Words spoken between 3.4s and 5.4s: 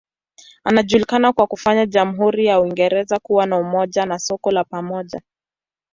na umoja na soko la pamoja.